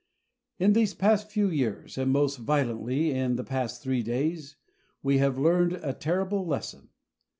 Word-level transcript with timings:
In 0.57 0.73
these 0.73 0.95
past 0.95 1.29
few 1.29 1.47
years 1.47 1.95
and, 1.95 2.09
most 2.11 2.37
violently, 2.39 3.11
in 3.11 3.35
the 3.35 3.43
past 3.43 3.83
three 3.83 4.01
days 4.01 4.55
we 5.03 5.19
have 5.19 5.37
learned 5.37 5.73
a 5.73 5.93
terrible 5.93 6.43
lesson. 6.43 6.89